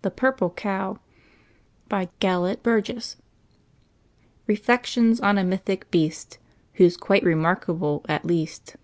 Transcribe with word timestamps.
THE 0.00 0.10
PURPLE 0.10 0.54
COW 0.56 0.98
BY 1.90 2.08
GELETT 2.18 2.62
BURGESS 2.62 3.16
_Reflections 4.48 5.22
on 5.22 5.36
a 5.36 5.44
Mythic 5.44 5.90
Beast, 5.90 6.38
Who's 6.76 6.96
Quite 6.96 7.22
Remarkable, 7.24 8.02
at 8.08 8.24
Least. 8.24 8.76